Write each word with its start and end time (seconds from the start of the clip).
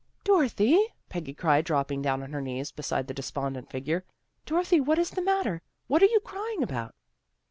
"Dorothy!" 0.23 0.83
Peggy 1.09 1.31
cried, 1.35 1.63
dropping 1.63 2.01
down 2.01 2.23
on 2.23 2.33
her 2.33 2.41
knees 2.41 2.71
beside 2.71 3.05
the 3.05 3.13
despondent 3.13 3.69
figure." 3.69 4.03
Dorothy, 4.47 4.79
what 4.79 4.97
is 4.97 5.11
the 5.11 5.21
matter? 5.21 5.61
What 5.85 6.01
are 6.01 6.07
you 6.09 6.19
crying 6.19 6.63
about? 6.63 6.95